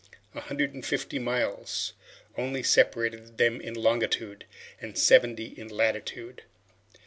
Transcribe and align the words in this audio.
A 0.33 0.39
hundred 0.41 0.73
and 0.73 0.83
fifty 0.83 1.19
miles 1.19 1.93
only 2.35 2.63
separated 2.63 3.37
them 3.37 3.61
in 3.61 3.75
longitude, 3.75 4.45
and 4.81 4.97
seventy 4.97 5.49
in 5.49 5.67
latitude. 5.67 6.41